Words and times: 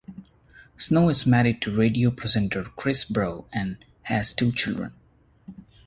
Snow 0.77 1.09
is 1.09 1.27
married 1.27 1.61
to 1.61 1.77
radio 1.77 2.09
presenter 2.09 2.63
Chris 2.75 3.05
Bro 3.05 3.45
and 3.53 3.77
has 4.05 4.33
two 4.33 4.51
children. 4.51 4.93